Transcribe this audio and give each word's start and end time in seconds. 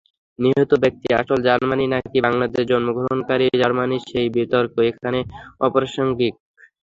নিহত 0.39 0.71
ব্যক্তি 0.83 1.07
আসল 1.19 1.39
জাপানি, 1.47 1.85
নাকি 1.93 2.17
বাংলাদেশে 2.25 2.69
জন্মগ্রহণকারী 2.71 3.45
জাপানি, 3.61 3.97
সেই 4.09 4.27
বিতর্ক 4.35 4.73
এখানে 4.89 5.19
অপ্রাসঙ্গিক। 5.65 6.33